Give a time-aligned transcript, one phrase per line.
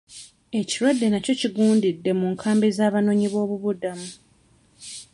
[0.59, 4.09] Ekirwadde nakyo kigundidde mu nkambi z'abanoonyi b'obubuddamu.